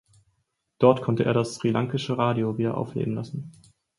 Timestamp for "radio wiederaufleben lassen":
2.17-3.51